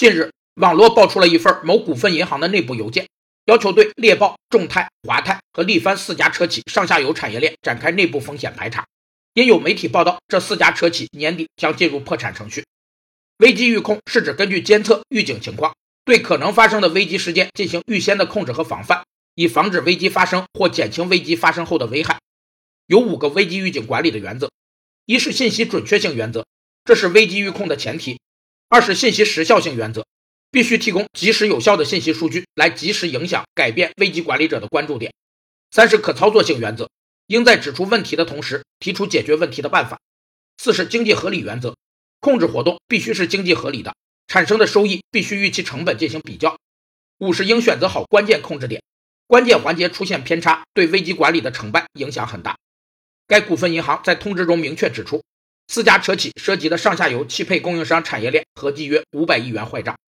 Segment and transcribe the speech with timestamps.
[0.00, 3.06] 近日，网络爆出了一份某股份银行的内部邮件，
[3.44, 8.86] 要求对猎豹、众泰、华泰和力帆四家车企上下游产业链展开内部风险排查。
[9.34, 12.64] 因有媒体报道，这四家车企年底将进入破产程序。
[13.40, 15.74] 危机预控是指根据监测、预警情况，
[16.06, 19.04] 对可能发生的危机事件进行预先的控制和防范，
[19.34, 22.18] 以防止危机发生或减轻危机发生后的危害。
[22.86, 24.50] 有五个危机预警管理的原则：
[25.04, 26.46] 一是信息准确性原则，
[26.86, 28.18] 这是危机预控的前提。
[28.72, 30.06] 二是信息时效性原则，
[30.52, 35.12] 必须提供及时有效的信息数据来及时影响改变危机管理者的关注点。
[35.72, 36.88] 三是可操作性原则，
[37.26, 39.98] 应在指出问题的同时提出解决问题的办法。
[40.56, 41.74] 四是经济合理原则，
[42.20, 43.92] 控制活动必须是经济合理的，
[44.28, 46.56] 产生的收益必须与其成本进行比较。
[47.18, 48.80] 五是应选择好关键控制点，
[49.26, 52.56] 关键环节出现偏差，对危机管理的成败影响很大。
[53.26, 55.20] 该股份银行在通知中明确指出。
[55.70, 60.00] 四家车企涉及的上下游汽配供应商产业链合计约五百亿元坏账。